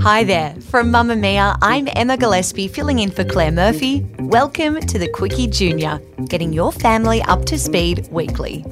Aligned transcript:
Hi 0.00 0.22
there. 0.22 0.54
From 0.70 0.92
Mamamia, 0.92 1.58
I'm 1.60 1.88
Emma 1.96 2.16
Gillespie 2.16 2.68
filling 2.68 3.00
in 3.00 3.10
for 3.10 3.24
Claire 3.24 3.50
Murphy. 3.50 4.06
Welcome 4.20 4.80
to 4.80 4.98
the 4.98 5.08
Quicky 5.08 5.50
Junior, 5.50 6.00
getting 6.28 6.52
your 6.52 6.70
family 6.70 7.20
up 7.22 7.44
to 7.46 7.58
speed 7.58 8.06
weekly. 8.10 8.64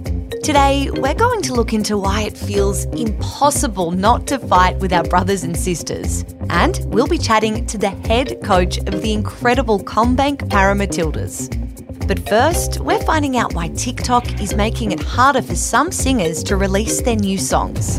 Today, 0.45 0.89
we're 0.93 1.15
going 1.15 1.43
to 1.43 1.53
look 1.53 1.73
into 1.73 1.99
why 1.99 2.23
it 2.23 2.39
feels 2.39 2.85
impossible 2.87 3.91
not 3.91 4.29
to 4.29 4.39
fight 4.39 4.79
with 4.79 4.93
our 4.93 5.03
brothers 5.03 5.43
and 5.43 5.57
sisters. 5.57 6.25
And 6.49 6.81
we'll 6.87 7.09
be 7.09 7.19
chatting 7.19 7.67
to 7.67 7.77
the 7.77 7.91
head 7.91 8.41
coach 8.45 8.79
of 8.79 9.03
the 9.03 9.13
incredible 9.13 9.81
CommBank 9.81 10.49
Paramatildas. 10.49 12.07
But 12.07 12.29
first, 12.29 12.79
we're 12.79 13.03
finding 13.03 13.37
out 13.37 13.53
why 13.53 13.69
TikTok 13.69 14.41
is 14.41 14.55
making 14.55 14.93
it 14.93 15.01
harder 15.01 15.43
for 15.43 15.57
some 15.57 15.91
singers 15.91 16.45
to 16.45 16.57
release 16.57 17.03
their 17.03 17.17
new 17.17 17.37
songs. 17.37 17.99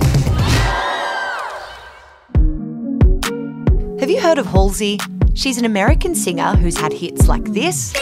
Heard 4.28 4.38
of 4.39 4.45
Halsey? 4.47 5.00
She's 5.36 5.58
an 5.58 5.64
American 5.64 6.14
singer 6.14 6.53
who's 6.58 6.75
had 6.75 6.92
hits 6.92 7.30
like 7.30 7.45
this. 7.45 7.95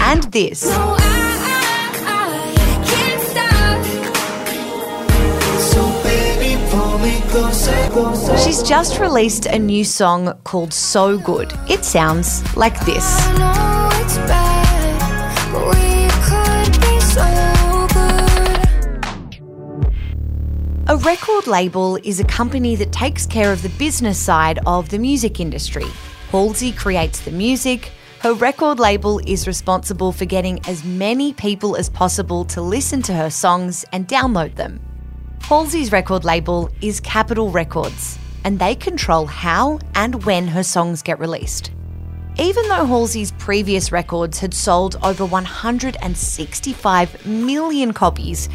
And 0.00 0.22
this. 0.30 0.62
She's 8.44 8.62
just 8.62 9.00
released 9.00 9.46
a 9.46 9.58
new 9.58 9.82
song 9.82 10.38
called 10.44 10.72
So 10.72 11.18
Good. 11.18 11.52
It 11.68 11.84
sounds 11.84 12.56
like 12.56 12.78
this. 12.86 13.71
Record 21.02 21.46
label 21.48 21.96
is 22.04 22.20
a 22.20 22.24
company 22.24 22.76
that 22.76 22.92
takes 22.92 23.26
care 23.26 23.52
of 23.52 23.60
the 23.62 23.68
business 23.70 24.16
side 24.16 24.60
of 24.66 24.88
the 24.88 25.00
music 25.00 25.40
industry. 25.40 25.86
Halsey 26.30 26.70
creates 26.70 27.18
the 27.20 27.32
music. 27.32 27.90
Her 28.20 28.34
record 28.34 28.78
label 28.78 29.20
is 29.26 29.48
responsible 29.48 30.12
for 30.12 30.26
getting 30.26 30.64
as 30.66 30.84
many 30.84 31.32
people 31.32 31.76
as 31.76 31.90
possible 31.90 32.44
to 32.44 32.62
listen 32.62 33.02
to 33.02 33.12
her 33.14 33.30
songs 33.30 33.84
and 33.90 34.06
download 34.06 34.54
them. 34.54 34.80
Halsey's 35.42 35.90
record 35.90 36.24
label 36.24 36.70
is 36.80 37.00
Capitol 37.00 37.50
Records, 37.50 38.16
and 38.44 38.60
they 38.60 38.76
control 38.76 39.26
how 39.26 39.80
and 39.96 40.24
when 40.24 40.46
her 40.46 40.62
songs 40.62 41.02
get 41.02 41.18
released. 41.18 41.72
Even 42.38 42.68
though 42.68 42.86
Halsey's 42.86 43.32
previous 43.32 43.90
records 43.90 44.38
had 44.38 44.54
sold 44.54 44.94
over 45.02 45.26
165 45.26 47.26
million 47.26 47.92
copies, 47.92 48.48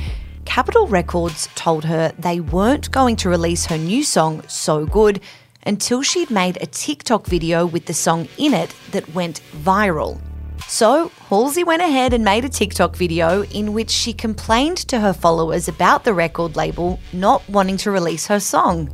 Capitol 0.47 0.87
Records 0.87 1.49
told 1.55 1.83
her 1.85 2.13
they 2.17 2.39
weren't 2.39 2.89
going 2.89 3.17
to 3.17 3.29
release 3.29 3.65
her 3.65 3.77
new 3.77 4.01
song, 4.01 4.41
So 4.47 4.85
Good, 4.85 5.19
until 5.63 6.01
she'd 6.01 6.31
made 6.31 6.57
a 6.57 6.65
TikTok 6.65 7.27
video 7.27 7.65
with 7.65 7.85
the 7.85 7.93
song 7.93 8.29
in 8.37 8.53
it 8.53 8.73
that 8.91 9.13
went 9.13 9.41
viral. 9.53 10.19
So, 10.65 11.09
Halsey 11.29 11.63
went 11.63 11.81
ahead 11.83 12.13
and 12.13 12.23
made 12.23 12.45
a 12.45 12.49
TikTok 12.49 12.95
video 12.95 13.43
in 13.43 13.73
which 13.73 13.91
she 13.91 14.13
complained 14.13 14.77
to 14.87 14.99
her 15.01 15.13
followers 15.13 15.67
about 15.67 16.05
the 16.05 16.13
record 16.13 16.55
label 16.55 16.97
not 17.11 17.47
wanting 17.49 17.77
to 17.77 17.91
release 17.91 18.25
her 18.27 18.39
song. 18.39 18.89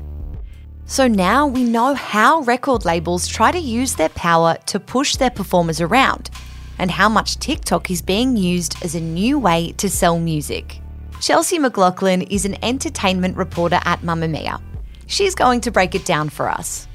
So 0.86 1.08
now 1.08 1.46
we 1.48 1.64
know 1.64 1.94
how 1.94 2.42
record 2.42 2.84
labels 2.84 3.28
try 3.28 3.52
to 3.52 3.60
use 3.60 3.96
their 3.96 4.10
power 4.10 4.58
to 4.66 4.80
push 4.80 5.16
their 5.16 5.32
performers 5.32 5.80
around, 5.80 6.32
and 6.80 6.92
how 6.92 7.08
much 7.08 7.38
TikTok 7.38 7.90
is 7.92 8.02
being 8.02 8.36
used 8.36 8.84
as 8.84 8.96
a 8.96 9.00
new 9.00 9.38
way 9.38 9.72
to 9.78 9.90
sell 9.90 10.20
music. 10.20 10.80
Chelsea 11.24 11.58
McLaughlin 11.58 12.22
is 12.24 12.44
an 12.44 12.62
entertainment 12.62 13.38
reporter 13.38 13.80
at 13.86 14.02
Mamamia. 14.02 14.62
She's 15.08 15.36
going 15.36 15.62
to 15.62 15.72
break 15.72 15.96
it 15.96 16.04
down 16.04 16.28
for 16.28 16.50
us. 16.50 16.86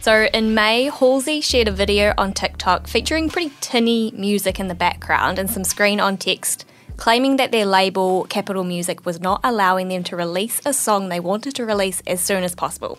So 0.00 0.24
in 0.34 0.52
May, 0.52 0.86
Halsey 0.86 1.40
shared 1.40 1.68
a 1.68 1.70
video 1.70 2.12
on 2.18 2.32
TikTok 2.32 2.88
featuring 2.88 3.30
pretty 3.30 3.52
tinny 3.60 4.10
music 4.16 4.58
in 4.58 4.66
the 4.66 4.74
background 4.74 5.38
and 5.38 5.48
some 5.48 5.62
screen 5.62 6.00
on 6.00 6.16
text, 6.16 6.64
claiming 6.96 7.36
that 7.36 7.52
their 7.52 7.66
label, 7.66 8.24
Capitol 8.24 8.64
Music, 8.64 9.06
was 9.06 9.20
not 9.20 9.38
allowing 9.44 9.86
them 9.86 10.02
to 10.02 10.16
release 10.16 10.60
a 10.66 10.72
song 10.72 11.08
they 11.08 11.20
wanted 11.20 11.54
to 11.54 11.64
release 11.64 12.02
as 12.04 12.20
soon 12.20 12.42
as 12.42 12.56
possible. 12.56 12.98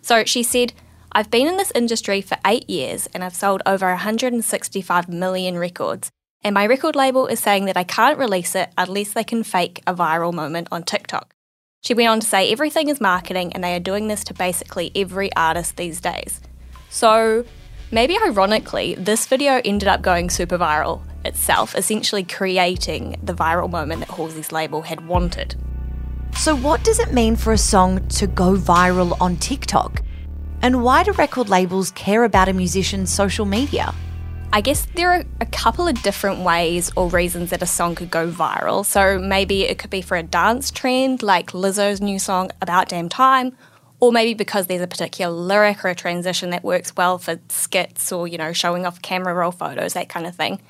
So 0.00 0.24
she 0.24 0.42
said, 0.42 0.72
I've 1.12 1.30
been 1.30 1.46
in 1.46 1.58
this 1.58 1.72
industry 1.74 2.22
for 2.22 2.38
eight 2.46 2.70
years 2.70 3.06
and 3.12 3.22
I've 3.22 3.34
sold 3.34 3.60
over 3.66 3.90
165 3.90 5.10
million 5.10 5.58
records. 5.58 6.10
And 6.42 6.54
my 6.54 6.66
record 6.66 6.94
label 6.94 7.26
is 7.26 7.40
saying 7.40 7.64
that 7.64 7.76
I 7.76 7.84
can't 7.84 8.18
release 8.18 8.54
it 8.54 8.70
unless 8.78 9.12
they 9.12 9.24
can 9.24 9.42
fake 9.42 9.82
a 9.86 9.94
viral 9.94 10.32
moment 10.32 10.68
on 10.70 10.82
TikTok. 10.82 11.34
She 11.82 11.94
went 11.94 12.08
on 12.08 12.20
to 12.20 12.26
say 12.26 12.50
everything 12.50 12.88
is 12.88 13.00
marketing 13.00 13.52
and 13.52 13.62
they 13.62 13.74
are 13.74 13.80
doing 13.80 14.08
this 14.08 14.24
to 14.24 14.34
basically 14.34 14.90
every 14.94 15.32
artist 15.34 15.76
these 15.76 16.00
days. 16.00 16.40
So, 16.88 17.44
maybe 17.90 18.16
ironically, 18.18 18.94
this 18.96 19.26
video 19.26 19.60
ended 19.64 19.88
up 19.88 20.02
going 20.02 20.30
super 20.30 20.58
viral 20.58 21.02
itself, 21.24 21.74
essentially 21.74 22.24
creating 22.24 23.20
the 23.22 23.34
viral 23.34 23.70
moment 23.70 24.00
that 24.00 24.10
Halsey's 24.10 24.52
label 24.52 24.82
had 24.82 25.06
wanted. 25.06 25.54
So, 26.36 26.56
what 26.56 26.84
does 26.84 26.98
it 26.98 27.12
mean 27.12 27.36
for 27.36 27.52
a 27.52 27.58
song 27.58 28.06
to 28.08 28.26
go 28.26 28.54
viral 28.54 29.16
on 29.20 29.36
TikTok? 29.36 30.02
And 30.62 30.82
why 30.82 31.02
do 31.02 31.12
record 31.12 31.48
labels 31.48 31.90
care 31.92 32.24
about 32.24 32.48
a 32.48 32.52
musician's 32.52 33.12
social 33.12 33.46
media? 33.46 33.94
I 34.52 34.60
guess 34.62 34.86
there 34.94 35.12
are 35.12 35.24
a 35.40 35.46
couple 35.46 35.86
of 35.86 36.02
different 36.02 36.40
ways 36.40 36.90
or 36.96 37.10
reasons 37.10 37.50
that 37.50 37.62
a 37.62 37.66
song 37.66 37.94
could 37.94 38.10
go 38.10 38.30
viral. 38.30 38.86
So 38.86 39.18
maybe 39.18 39.64
it 39.64 39.78
could 39.78 39.90
be 39.90 40.00
for 40.00 40.16
a 40.16 40.22
dance 40.22 40.70
trend, 40.70 41.22
like 41.22 41.52
Lizzo's 41.52 42.00
new 42.00 42.18
song, 42.18 42.50
About 42.62 42.88
Damn 42.88 43.10
Time, 43.10 43.54
or 44.00 44.12
maybe 44.12 44.32
because 44.32 44.66
there's 44.66 44.80
a 44.80 44.86
particular 44.86 45.32
lyric 45.32 45.84
or 45.84 45.88
a 45.88 45.94
transition 45.94 46.50
that 46.50 46.64
works 46.64 46.96
well 46.96 47.18
for 47.18 47.38
skits 47.48 48.12
or, 48.12 48.26
you 48.26 48.38
know, 48.38 48.52
showing 48.52 48.86
off 48.86 49.02
camera 49.02 49.34
roll 49.34 49.50
photos, 49.50 49.92
that 49.92 50.08
kind 50.08 50.26
of 50.26 50.34
thing. 50.34 50.62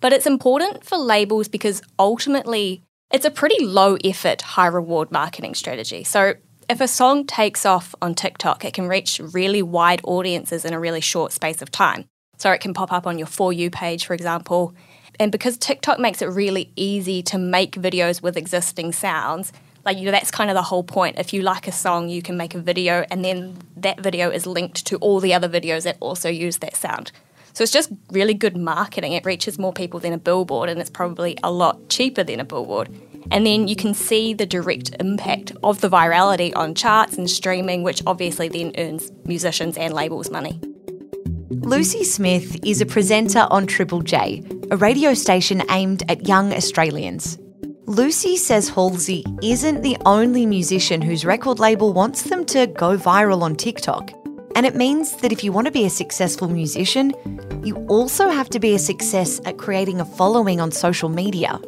But 0.00 0.12
it's 0.12 0.26
important 0.26 0.84
for 0.84 0.96
labels 0.96 1.48
because 1.48 1.80
ultimately 1.98 2.82
it's 3.12 3.24
a 3.24 3.30
pretty 3.30 3.64
low 3.64 3.96
effort, 4.04 4.42
high 4.42 4.66
reward 4.66 5.12
marketing 5.12 5.54
strategy. 5.54 6.02
So 6.02 6.34
if 6.68 6.80
a 6.80 6.88
song 6.88 7.24
takes 7.24 7.64
off 7.64 7.94
on 8.02 8.14
TikTok, 8.14 8.64
it 8.64 8.74
can 8.74 8.88
reach 8.88 9.20
really 9.20 9.62
wide 9.62 10.00
audiences 10.04 10.64
in 10.64 10.74
a 10.74 10.80
really 10.80 11.00
short 11.00 11.32
space 11.32 11.62
of 11.62 11.70
time. 11.70 12.04
So 12.38 12.50
it 12.52 12.60
can 12.60 12.72
pop 12.72 12.92
up 12.92 13.06
on 13.06 13.18
your 13.18 13.26
For 13.26 13.52
You 13.52 13.68
page, 13.68 14.06
for 14.06 14.14
example. 14.14 14.74
And 15.20 15.30
because 15.32 15.56
TikTok 15.56 15.98
makes 15.98 16.22
it 16.22 16.26
really 16.26 16.72
easy 16.76 17.22
to 17.24 17.38
make 17.38 17.72
videos 17.72 18.22
with 18.22 18.36
existing 18.36 18.92
sounds, 18.92 19.52
like 19.84 19.98
you 19.98 20.04
know 20.04 20.10
that's 20.10 20.30
kind 20.30 20.48
of 20.48 20.54
the 20.54 20.62
whole 20.62 20.84
point. 20.84 21.18
If 21.18 21.32
you 21.32 21.42
like 21.42 21.66
a 21.66 21.72
song, 21.72 22.08
you 22.08 22.22
can 22.22 22.36
make 22.36 22.54
a 22.54 22.60
video 22.60 23.04
and 23.10 23.24
then 23.24 23.58
that 23.76 24.00
video 24.00 24.30
is 24.30 24.46
linked 24.46 24.86
to 24.86 24.96
all 24.96 25.18
the 25.18 25.34
other 25.34 25.48
videos 25.48 25.84
that 25.84 25.96
also 26.00 26.28
use 26.28 26.58
that 26.58 26.76
sound. 26.76 27.10
So 27.54 27.62
it's 27.62 27.72
just 27.72 27.90
really 28.12 28.34
good 28.34 28.56
marketing. 28.56 29.14
It 29.14 29.24
reaches 29.24 29.58
more 29.58 29.72
people 29.72 29.98
than 29.98 30.12
a 30.12 30.18
billboard 30.18 30.68
and 30.68 30.80
it's 30.80 30.90
probably 30.90 31.36
a 31.42 31.50
lot 31.50 31.88
cheaper 31.88 32.22
than 32.22 32.38
a 32.38 32.44
billboard. 32.44 32.88
And 33.32 33.44
then 33.44 33.66
you 33.66 33.74
can 33.74 33.94
see 33.94 34.32
the 34.32 34.46
direct 34.46 34.94
impact 35.00 35.52
of 35.64 35.80
the 35.80 35.88
virality 35.88 36.54
on 36.54 36.74
charts 36.74 37.18
and 37.18 37.28
streaming, 37.28 37.82
which 37.82 38.00
obviously 38.06 38.48
then 38.48 38.72
earns 38.78 39.10
musicians 39.24 39.76
and 39.76 39.92
labels 39.92 40.30
money. 40.30 40.60
Lucy 41.50 42.04
Smith 42.04 42.62
is 42.62 42.82
a 42.82 42.86
presenter 42.86 43.46
on 43.50 43.66
Triple 43.66 44.02
J, 44.02 44.42
a 44.70 44.76
radio 44.76 45.14
station 45.14 45.62
aimed 45.70 46.02
at 46.10 46.28
young 46.28 46.52
Australians. 46.52 47.38
Lucy 47.86 48.36
says 48.36 48.68
Halsey 48.68 49.24
isn't 49.42 49.80
the 49.80 49.96
only 50.04 50.44
musician 50.44 51.00
whose 51.00 51.24
record 51.24 51.58
label 51.58 51.94
wants 51.94 52.24
them 52.24 52.44
to 52.46 52.66
go 52.66 52.98
viral 52.98 53.40
on 53.40 53.56
TikTok. 53.56 54.10
And 54.56 54.66
it 54.66 54.74
means 54.74 55.16
that 55.16 55.32
if 55.32 55.42
you 55.42 55.50
want 55.50 55.66
to 55.66 55.70
be 55.70 55.86
a 55.86 55.90
successful 55.90 56.48
musician, 56.48 57.14
you 57.64 57.76
also 57.88 58.28
have 58.28 58.50
to 58.50 58.60
be 58.60 58.74
a 58.74 58.78
success 58.78 59.40
at 59.46 59.56
creating 59.56 60.02
a 60.02 60.04
following 60.04 60.60
on 60.60 60.70
social 60.70 61.08
media. 61.08 61.58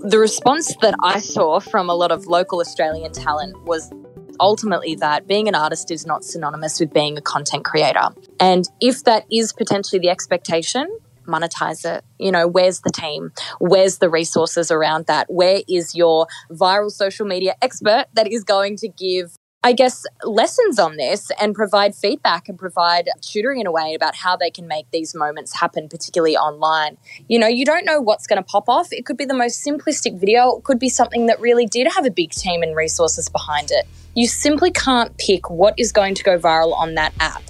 The 0.00 0.18
response 0.18 0.74
that 0.82 0.96
I 1.04 1.20
saw 1.20 1.60
from 1.60 1.88
a 1.88 1.94
lot 1.94 2.10
of 2.10 2.26
local 2.26 2.60
Australian 2.60 3.12
talent 3.12 3.62
was 3.62 3.92
ultimately 4.40 4.94
that 4.96 5.26
being 5.26 5.48
an 5.48 5.54
artist 5.54 5.90
is 5.90 6.06
not 6.06 6.24
synonymous 6.24 6.80
with 6.80 6.92
being 6.92 7.16
a 7.18 7.20
content 7.20 7.64
creator. 7.64 8.08
And 8.40 8.68
if 8.80 9.04
that 9.04 9.24
is 9.30 9.52
potentially 9.52 9.98
the 9.98 10.08
expectation, 10.08 10.88
monetize 11.26 11.84
it? 11.84 12.04
You 12.18 12.32
know, 12.32 12.46
where's 12.46 12.80
the 12.80 12.90
team? 12.90 13.32
Where's 13.58 13.98
the 13.98 14.10
resources 14.10 14.70
around 14.70 15.06
that? 15.06 15.26
Where 15.32 15.60
is 15.68 15.94
your 15.94 16.26
viral 16.50 16.90
social 16.90 17.26
media 17.26 17.54
expert 17.62 18.06
that 18.14 18.30
is 18.30 18.44
going 18.44 18.76
to 18.78 18.88
give 18.88 19.36
I 19.66 19.72
guess, 19.72 20.04
lessons 20.24 20.78
on 20.78 20.98
this 20.98 21.30
and 21.40 21.54
provide 21.54 21.94
feedback 21.94 22.50
and 22.50 22.58
provide 22.58 23.08
tutoring 23.22 23.60
in 23.60 23.66
a 23.66 23.72
way 23.72 23.94
about 23.94 24.14
how 24.14 24.36
they 24.36 24.50
can 24.50 24.68
make 24.68 24.90
these 24.90 25.14
moments 25.14 25.58
happen, 25.58 25.88
particularly 25.88 26.36
online. 26.36 26.98
You 27.28 27.38
know, 27.38 27.46
you 27.46 27.64
don't 27.64 27.86
know 27.86 27.98
what's 27.98 28.26
going 28.26 28.36
to 28.36 28.42
pop 28.42 28.68
off. 28.68 28.92
It 28.92 29.06
could 29.06 29.16
be 29.16 29.24
the 29.24 29.32
most 29.32 29.66
simplistic 29.66 30.20
video, 30.20 30.58
it 30.58 30.64
could 30.64 30.78
be 30.78 30.90
something 30.90 31.24
that 31.26 31.40
really 31.40 31.64
did 31.64 31.90
have 31.90 32.04
a 32.04 32.10
big 32.10 32.32
team 32.32 32.62
and 32.62 32.76
resources 32.76 33.30
behind 33.30 33.70
it. 33.70 33.86
You 34.14 34.28
simply 34.28 34.70
can't 34.70 35.16
pick 35.16 35.48
what 35.48 35.72
is 35.78 35.92
going 35.92 36.14
to 36.16 36.22
go 36.22 36.38
viral 36.38 36.74
on 36.74 36.96
that 36.96 37.14
app. 37.18 37.42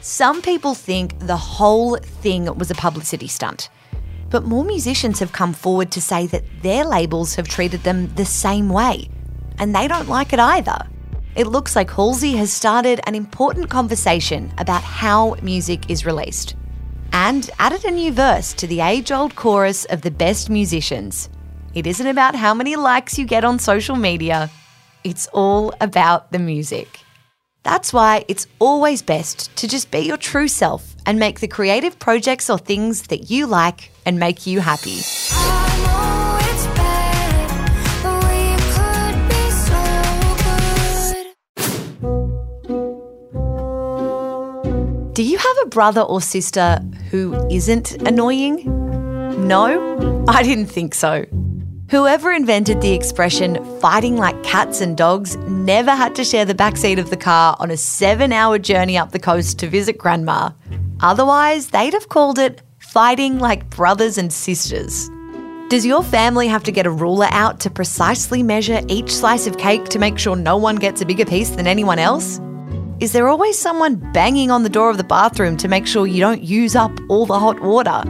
Some 0.00 0.40
people 0.40 0.74
think 0.74 1.18
the 1.18 1.36
whole 1.36 1.96
thing 1.98 2.46
was 2.56 2.70
a 2.70 2.74
publicity 2.74 3.28
stunt. 3.28 3.68
But 4.30 4.44
more 4.44 4.64
musicians 4.64 5.18
have 5.18 5.32
come 5.32 5.52
forward 5.52 5.90
to 5.90 6.00
say 6.00 6.26
that 6.28 6.44
their 6.62 6.86
labels 6.86 7.34
have 7.34 7.48
treated 7.48 7.82
them 7.82 8.14
the 8.14 8.24
same 8.24 8.70
way. 8.70 9.10
And 9.58 9.76
they 9.76 9.88
don't 9.88 10.08
like 10.08 10.32
it 10.32 10.38
either. 10.38 10.86
It 11.36 11.46
looks 11.46 11.76
like 11.76 11.90
Halsey 11.90 12.32
has 12.36 12.52
started 12.52 13.00
an 13.04 13.14
important 13.14 13.70
conversation 13.70 14.52
about 14.58 14.82
how 14.82 15.36
music 15.42 15.88
is 15.88 16.04
released 16.04 16.56
and 17.12 17.48
added 17.58 17.84
a 17.84 17.90
new 17.90 18.12
verse 18.12 18.52
to 18.54 18.66
the 18.66 18.80
age 18.80 19.12
old 19.12 19.36
chorus 19.36 19.84
of 19.86 20.02
the 20.02 20.10
best 20.10 20.50
musicians. 20.50 21.28
It 21.72 21.86
isn't 21.86 22.06
about 22.06 22.34
how 22.34 22.52
many 22.52 22.74
likes 22.74 23.16
you 23.16 23.26
get 23.26 23.44
on 23.44 23.60
social 23.60 23.94
media, 23.94 24.50
it's 25.04 25.28
all 25.28 25.72
about 25.80 26.32
the 26.32 26.38
music. 26.40 27.00
That's 27.62 27.92
why 27.92 28.24
it's 28.26 28.48
always 28.58 29.00
best 29.00 29.54
to 29.56 29.68
just 29.68 29.90
be 29.90 30.00
your 30.00 30.16
true 30.16 30.48
self 30.48 30.96
and 31.06 31.18
make 31.18 31.40
the 31.40 31.48
creative 31.48 31.98
projects 31.98 32.50
or 32.50 32.58
things 32.58 33.02
that 33.02 33.30
you 33.30 33.46
like 33.46 33.92
and 34.04 34.18
make 34.18 34.46
you 34.46 34.60
happy. 34.60 35.00
Do 45.20 45.26
you 45.26 45.36
have 45.36 45.56
a 45.64 45.68
brother 45.68 46.00
or 46.00 46.22
sister 46.22 46.80
who 47.10 47.34
isn't 47.50 47.92
annoying? 48.08 48.64
No? 49.46 50.24
I 50.26 50.42
didn't 50.42 50.68
think 50.68 50.94
so. 50.94 51.26
Whoever 51.90 52.32
invented 52.32 52.80
the 52.80 52.94
expression 52.94 53.62
fighting 53.80 54.16
like 54.16 54.42
cats 54.42 54.80
and 54.80 54.96
dogs 54.96 55.36
never 55.46 55.90
had 55.90 56.14
to 56.14 56.24
share 56.24 56.46
the 56.46 56.54
backseat 56.54 56.98
of 56.98 57.10
the 57.10 57.18
car 57.18 57.54
on 57.60 57.70
a 57.70 57.76
seven 57.76 58.32
hour 58.32 58.58
journey 58.58 58.96
up 58.96 59.12
the 59.12 59.18
coast 59.18 59.58
to 59.58 59.68
visit 59.68 59.98
grandma. 59.98 60.52
Otherwise, 61.00 61.68
they'd 61.68 61.92
have 61.92 62.08
called 62.08 62.38
it 62.38 62.62
fighting 62.78 63.38
like 63.38 63.68
brothers 63.68 64.16
and 64.16 64.32
sisters. 64.32 65.10
Does 65.68 65.84
your 65.84 66.02
family 66.02 66.48
have 66.48 66.62
to 66.62 66.72
get 66.72 66.86
a 66.86 66.90
ruler 66.90 67.28
out 67.30 67.60
to 67.60 67.68
precisely 67.68 68.42
measure 68.42 68.80
each 68.88 69.14
slice 69.14 69.46
of 69.46 69.58
cake 69.58 69.84
to 69.90 69.98
make 69.98 70.18
sure 70.18 70.34
no 70.34 70.56
one 70.56 70.76
gets 70.76 71.02
a 71.02 71.04
bigger 71.04 71.26
piece 71.26 71.50
than 71.50 71.66
anyone 71.66 71.98
else? 71.98 72.40
Is 73.00 73.12
there 73.12 73.28
always 73.28 73.58
someone 73.58 73.94
banging 74.12 74.50
on 74.50 74.62
the 74.62 74.68
door 74.68 74.90
of 74.90 74.98
the 74.98 75.04
bathroom 75.04 75.56
to 75.56 75.68
make 75.68 75.86
sure 75.86 76.06
you 76.06 76.20
don't 76.20 76.42
use 76.42 76.76
up 76.76 76.92
all 77.08 77.24
the 77.24 77.38
hot 77.38 77.58
water? 77.60 78.02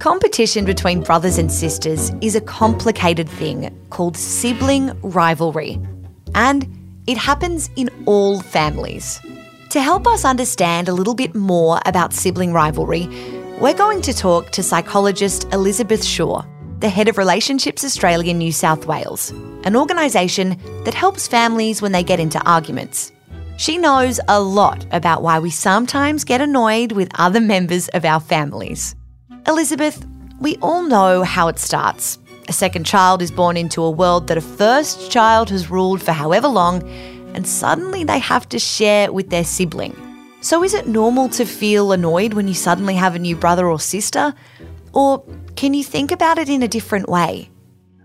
Competition 0.00 0.66
between 0.66 1.00
brothers 1.00 1.38
and 1.38 1.50
sisters 1.50 2.12
is 2.20 2.36
a 2.36 2.42
complicated 2.42 3.26
thing 3.26 3.74
called 3.88 4.18
sibling 4.18 4.92
rivalry. 5.00 5.80
And 6.34 6.68
it 7.06 7.16
happens 7.16 7.70
in 7.76 7.88
all 8.04 8.40
families. 8.40 9.18
To 9.70 9.80
help 9.80 10.06
us 10.06 10.26
understand 10.26 10.90
a 10.90 10.92
little 10.92 11.14
bit 11.14 11.34
more 11.34 11.80
about 11.86 12.12
sibling 12.12 12.52
rivalry, 12.52 13.06
we're 13.62 13.72
going 13.72 14.02
to 14.02 14.12
talk 14.12 14.50
to 14.50 14.62
psychologist 14.62 15.50
Elisabeth 15.54 16.04
Shaw, 16.04 16.44
the 16.80 16.90
head 16.90 17.08
of 17.08 17.16
Relationships 17.16 17.82
Australia 17.82 18.34
New 18.34 18.52
South 18.52 18.84
Wales, 18.84 19.30
an 19.64 19.74
organisation 19.74 20.60
that 20.84 20.92
helps 20.92 21.26
families 21.26 21.80
when 21.80 21.92
they 21.92 22.02
get 22.02 22.20
into 22.20 22.38
arguments. 22.46 23.10
She 23.58 23.76
knows 23.76 24.20
a 24.28 24.40
lot 24.40 24.86
about 24.92 25.20
why 25.20 25.40
we 25.40 25.50
sometimes 25.50 26.22
get 26.22 26.40
annoyed 26.40 26.92
with 26.92 27.10
other 27.16 27.40
members 27.40 27.88
of 27.88 28.04
our 28.04 28.20
families. 28.20 28.94
Elisabeth, 29.48 30.06
we 30.40 30.54
all 30.62 30.84
know 30.84 31.24
how 31.24 31.48
it 31.48 31.58
starts. 31.58 32.20
A 32.46 32.52
second 32.52 32.86
child 32.86 33.20
is 33.20 33.32
born 33.32 33.56
into 33.56 33.82
a 33.82 33.90
world 33.90 34.28
that 34.28 34.38
a 34.38 34.40
first 34.40 35.10
child 35.10 35.50
has 35.50 35.72
ruled 35.72 36.00
for 36.00 36.12
however 36.12 36.46
long, 36.46 36.88
and 37.34 37.48
suddenly 37.48 38.04
they 38.04 38.20
have 38.20 38.48
to 38.50 38.60
share 38.60 39.12
with 39.12 39.30
their 39.30 39.42
sibling. 39.42 39.96
So, 40.40 40.62
is 40.62 40.72
it 40.72 40.86
normal 40.86 41.28
to 41.30 41.44
feel 41.44 41.90
annoyed 41.90 42.34
when 42.34 42.46
you 42.46 42.54
suddenly 42.54 42.94
have 42.94 43.16
a 43.16 43.18
new 43.18 43.34
brother 43.34 43.66
or 43.66 43.80
sister? 43.80 44.34
Or 44.92 45.24
can 45.56 45.74
you 45.74 45.82
think 45.82 46.12
about 46.12 46.38
it 46.38 46.48
in 46.48 46.62
a 46.62 46.68
different 46.68 47.08
way? 47.08 47.50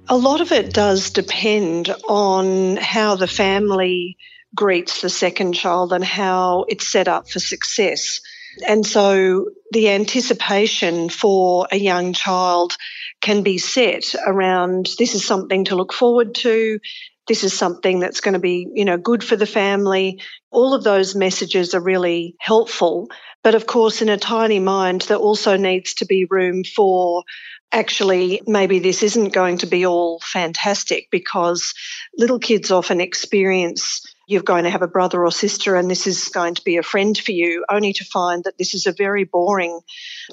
A 0.09 0.17
lot 0.17 0.41
of 0.41 0.51
it 0.51 0.73
does 0.73 1.11
depend 1.11 1.93
on 2.09 2.77
how 2.77 3.15
the 3.15 3.27
family 3.27 4.17
greets 4.55 5.01
the 5.01 5.09
second 5.09 5.53
child 5.53 5.93
and 5.93 6.03
how 6.03 6.65
it's 6.67 6.87
set 6.87 7.07
up 7.07 7.29
for 7.29 7.39
success. 7.39 8.21
And 8.67 8.85
so 8.85 9.49
the 9.71 9.89
anticipation 9.89 11.09
for 11.09 11.67
a 11.71 11.77
young 11.77 12.13
child 12.13 12.75
can 13.21 13.41
be 13.41 13.57
set 13.57 14.15
around 14.25 14.89
this 14.99 15.15
is 15.15 15.25
something 15.25 15.65
to 15.65 15.75
look 15.75 15.93
forward 15.93 16.35
to. 16.35 16.79
This 17.27 17.43
is 17.43 17.57
something 17.57 17.99
that's 17.99 18.19
going 18.19 18.33
to 18.33 18.39
be, 18.39 18.67
you 18.73 18.85
know, 18.85 18.97
good 18.97 19.23
for 19.23 19.35
the 19.35 19.47
family. 19.47 20.21
All 20.51 20.73
of 20.73 20.83
those 20.83 21.15
messages 21.15 21.73
are 21.73 21.81
really 21.81 22.35
helpful. 22.39 23.09
But 23.43 23.55
of 23.55 23.65
course, 23.65 24.01
in 24.01 24.09
a 24.09 24.17
tiny 24.17 24.59
mind, 24.59 25.01
there 25.01 25.17
also 25.17 25.57
needs 25.57 25.95
to 25.95 26.05
be 26.05 26.25
room 26.25 26.63
for 26.63 27.23
actually, 27.71 28.41
maybe 28.45 28.79
this 28.79 29.01
isn't 29.01 29.33
going 29.33 29.57
to 29.57 29.65
be 29.65 29.85
all 29.85 30.19
fantastic 30.19 31.07
because 31.09 31.73
little 32.15 32.39
kids 32.39 32.71
often 32.71 33.01
experience 33.01 34.01
you're 34.33 34.43
going 34.43 34.65
to 34.65 34.69
have 34.69 34.81
a 34.81 34.87
brother 34.87 35.23
or 35.23 35.31
sister 35.31 35.75
and 35.75 35.89
this 35.89 36.07
is 36.07 36.29
going 36.29 36.55
to 36.55 36.63
be 36.63 36.77
a 36.77 36.83
friend 36.83 37.17
for 37.17 37.31
you, 37.31 37.63
only 37.69 37.93
to 37.93 38.03
find 38.03 38.43
that 38.43 38.57
this 38.57 38.73
is 38.73 38.87
a 38.87 38.91
very 38.91 39.23
boring 39.23 39.79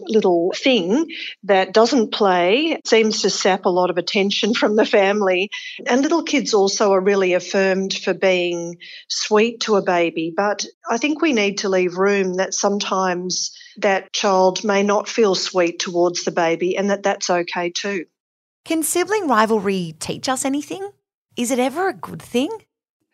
little 0.07 0.53
thing 0.57 1.07
that 1.45 1.73
doesn't 1.73 2.13
play, 2.13 2.81
seems 2.85 3.23
to 3.23 3.31
sap 3.31 3.67
a 3.67 3.69
lot 3.69 3.91
of 3.91 3.99
attention 3.99 4.55
from 4.55 4.75
the 4.75 4.87
family. 4.87 5.51
And 5.87 6.03
little 6.03 6.23
kids 6.23 6.55
also 6.55 6.93
are 6.93 7.01
really 7.01 7.35
affirmed 7.35 7.95
for 7.95 8.15
being 8.15 8.79
sweet 9.09 9.61
to 9.61 9.77
a 9.77 9.83
baby. 9.83 10.33
But 10.35 10.65
I 10.91 10.97
think 10.97 11.21
we 11.21 11.33
need 11.33 11.59
to 11.59 11.69
leave 11.69 11.97
room 11.97 12.35
that 12.35 12.55
sometimes 12.55 13.53
that 13.77 14.13
child 14.13 14.65
may 14.65 14.83
not 14.83 15.09
feel 15.09 15.35
sweet 15.35 15.79
towards 15.79 16.25
the 16.25 16.33
baby 16.33 16.77
and 16.77 16.91
that 16.91 17.03
that's 17.03 17.31
okay 17.31 17.71
too. 17.71 18.07
Can 18.65 18.83
sibling 18.83 19.29
rivalry 19.29 19.95
teach 19.99 20.29
us 20.29 20.45
anything? 20.45 20.91
Is 21.37 21.51
it 21.51 21.59
ever 21.59 21.89
a 21.89 21.95
good 21.95 22.21
thing? 22.21 22.51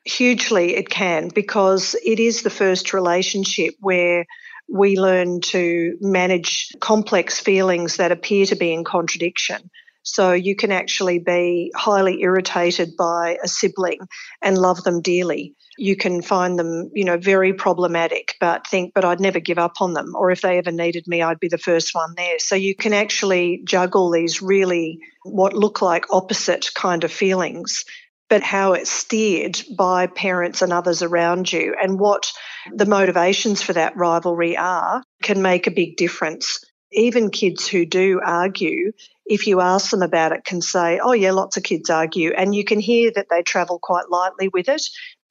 Hugely, 0.06 0.76
it 0.76 0.88
can, 0.88 1.28
because 1.34 1.96
it 2.04 2.20
is 2.20 2.42
the 2.42 2.50
first 2.50 2.94
relationship 2.94 3.74
where 3.80 4.24
we 4.68 4.96
learn 4.96 5.40
to 5.40 5.96
manage 6.00 6.72
complex 6.80 7.40
feelings 7.40 7.96
that 7.96 8.12
appear 8.12 8.46
to 8.46 8.56
be 8.56 8.72
in 8.72 8.84
contradiction. 8.84 9.68
So 10.04 10.32
you 10.32 10.54
can 10.54 10.70
actually 10.70 11.18
be 11.18 11.72
highly 11.74 12.22
irritated 12.22 12.96
by 12.96 13.38
a 13.42 13.48
sibling 13.48 13.98
and 14.40 14.56
love 14.56 14.84
them 14.84 15.02
dearly. 15.02 15.56
You 15.76 15.96
can 15.96 16.22
find 16.22 16.56
them, 16.56 16.92
you 16.94 17.04
know, 17.04 17.18
very 17.18 17.52
problematic, 17.52 18.36
but 18.40 18.68
think, 18.68 18.94
but 18.94 19.04
I'd 19.04 19.20
never 19.20 19.40
give 19.40 19.58
up 19.58 19.80
on 19.80 19.92
them. 19.92 20.14
Or 20.14 20.30
if 20.30 20.40
they 20.40 20.58
ever 20.58 20.70
needed 20.70 21.08
me, 21.08 21.22
I'd 21.22 21.40
be 21.40 21.48
the 21.48 21.58
first 21.58 21.92
one 21.96 22.14
there. 22.16 22.38
So 22.38 22.54
you 22.54 22.76
can 22.76 22.92
actually 22.92 23.62
juggle 23.64 24.12
these 24.12 24.40
really 24.40 25.00
what 25.24 25.54
look 25.54 25.82
like 25.82 26.06
opposite 26.12 26.70
kind 26.74 27.02
of 27.02 27.10
feelings 27.10 27.84
but 28.28 28.42
how 28.42 28.72
it's 28.72 28.90
steered 28.90 29.60
by 29.76 30.06
parents 30.06 30.62
and 30.62 30.72
others 30.72 31.02
around 31.02 31.52
you 31.52 31.74
and 31.80 31.98
what 31.98 32.32
the 32.74 32.86
motivations 32.86 33.62
for 33.62 33.72
that 33.72 33.96
rivalry 33.96 34.56
are 34.56 35.02
can 35.22 35.42
make 35.42 35.66
a 35.66 35.72
big 35.72 35.96
difference. 35.96 36.64
Even 36.92 37.30
kids 37.30 37.66
who 37.66 37.84
do 37.84 38.20
argue, 38.24 38.92
if 39.24 39.46
you 39.46 39.60
ask 39.60 39.90
them 39.90 40.02
about 40.02 40.32
it, 40.32 40.44
can 40.44 40.60
say, 40.60 41.00
Oh, 41.02 41.12
yeah, 41.12 41.32
lots 41.32 41.56
of 41.56 41.62
kids 41.62 41.90
argue. 41.90 42.32
And 42.32 42.54
you 42.54 42.64
can 42.64 42.80
hear 42.80 43.12
that 43.14 43.26
they 43.30 43.42
travel 43.42 43.78
quite 43.80 44.08
lightly 44.10 44.48
with 44.48 44.68
it. 44.68 44.82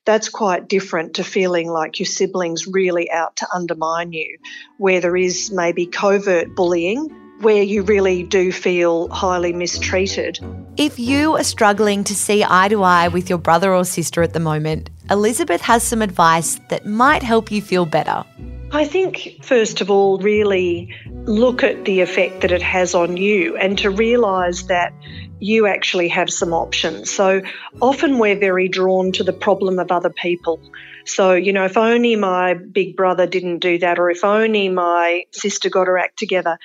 That's 0.06 0.30
quite 0.30 0.70
different 0.70 1.16
to 1.16 1.24
feeling 1.24 1.68
like 1.68 2.00
your 2.00 2.06
siblings 2.06 2.68
really 2.68 3.10
out 3.10 3.38
to 3.38 3.48
undermine 3.54 4.12
you, 4.12 4.38
where 4.78 5.02
there 5.02 5.16
is 5.16 5.52
maybe 5.52 5.88
covert 5.88 6.56
bullying 6.56 7.25
where 7.42 7.64
you 7.64 7.84
really 7.84 8.24
do 8.24 8.52
feel 8.52 9.10
highly 9.10 9.54
mistreated. 9.54 10.40
If 10.78 11.00
you 11.00 11.36
are 11.36 11.44
struggling 11.44 12.04
to 12.06 12.16
see 12.16 12.44
eye 12.48 12.70
to 12.70 12.84
eye 12.84 13.08
with 13.08 13.30
your 13.30 13.40
brother 13.40 13.74
or 13.74 13.86
sister 13.86 14.22
at 14.22 14.34
the 14.34 14.40
moment, 14.40 14.90
Elisabeth 15.10 15.62
has 15.62 15.84
some 15.84 16.02
advice 16.02 16.60
that 16.70 16.86
might 16.86 17.24
help 17.24 17.52
you 17.52 17.62
feel 17.62 17.86
better. 17.86 18.24
I 18.72 18.86
think, 18.86 19.38
first 19.42 19.80
of 19.80 19.90
all, 19.90 20.18
really 20.18 20.94
look 21.24 21.64
at 21.64 21.86
the 21.86 22.02
effect 22.02 22.42
that 22.42 22.52
it 22.52 22.62
has 22.62 22.94
on 22.94 23.16
you 23.16 23.56
and 23.58 23.78
to 23.78 23.90
realise 23.90 24.64
that 24.64 24.94
you 25.40 25.68
actually 25.68 26.08
have 26.10 26.30
some 26.30 26.54
options. 26.54 27.12
So 27.12 27.42
often 27.82 28.20
we're 28.20 28.40
very 28.40 28.68
drawn 28.68 29.12
to 29.14 29.24
the 29.24 29.34
problem 29.34 29.80
of 29.80 29.92
other 29.92 30.10
people. 30.10 30.60
So, 31.06 31.34
you 31.34 31.54
know, 31.54 31.66
if 31.66 31.78
only 31.78 32.16
my 32.16 32.56
big 32.56 32.96
brother 32.96 33.28
didn't 33.28 33.60
do 33.60 33.78
that, 33.80 34.00
or 34.00 34.10
if 34.10 34.24
only 34.24 34.70
my 34.70 35.26
sister 35.32 35.70
got 35.70 35.88
her 35.88 35.98
act 35.98 36.18
together. 36.18 36.58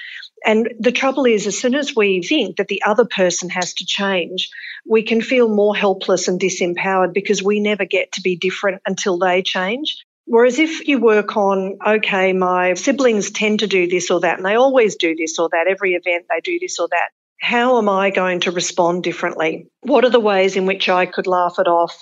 And 0.45 0.71
the 0.79 0.93
trouble 0.93 1.27
is, 1.27 1.47
as 1.47 1.59
soon 1.59 1.75
as 1.75 1.95
we 1.95 2.23
think 2.23 2.57
that 2.57 2.69
the 2.69 2.83
other 2.87 3.05
person 3.05 3.51
has 3.51 3.75
to 3.75 3.85
change, 3.85 4.49
we 4.89 5.03
can 5.03 5.21
feel 5.21 5.49
more 5.49 5.77
helpless 5.77 6.29
and 6.29 6.41
disempowered 6.41 7.13
because 7.13 7.43
we 7.43 7.61
never 7.61 7.85
get 7.85 8.13
to 8.13 8.23
be 8.23 8.37
different 8.37 8.81
until 8.87 9.19
they 9.19 9.43
change. 9.43 9.97
Whereas 10.25 10.59
if 10.59 10.87
you 10.87 11.01
work 11.01 11.37
on, 11.37 11.79
okay, 11.85 12.33
my 12.33 12.75
siblings 12.75 13.33
tend 13.33 13.61
to 13.61 13.67
do 13.67 13.89
this 13.89 14.11
or 14.11 14.21
that, 14.21 14.39
and 14.39 14.47
they 14.47 14.55
always 14.55 14.97
do 14.97 15.15
this 15.17 15.39
or 15.39 15.49
that, 15.51 15.67
every 15.69 15.95
event 15.95 16.27
they 16.31 16.41
do 16.41 16.59
this 16.59 16.79
or 16.79 16.89
that, 16.91 17.09
how 17.41 17.79
am 17.79 17.89
I 17.89 18.11
going 18.11 18.41
to 18.41 18.51
respond 18.51 19.03
differently? 19.03 19.67
What 19.81 20.05
are 20.05 20.11
the 20.11 20.21
ways 20.21 20.57
in 20.57 20.67
which 20.67 20.89
I 20.89 21.07
could 21.07 21.27
laugh 21.27 21.57
it 21.59 21.67
off? 21.67 21.99